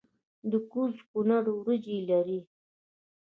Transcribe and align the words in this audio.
د 0.51 0.53
کوز 0.71 0.95
کونړ 1.09 1.43
وریجې 1.57 1.97
لري 2.09 2.39